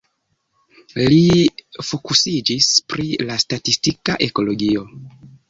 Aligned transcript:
Li 1.13 1.19
fokusiĝis 1.89 2.71
pri 2.95 3.07
la 3.29 3.39
statistika 3.45 4.19
ekologio. 4.31 4.87